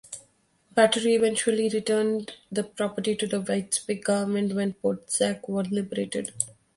[0.75, 6.33] Batory eventually returned the property to the Vitebsk government when Polatsk was liberated.